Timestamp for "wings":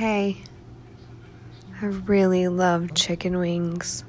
3.36-4.02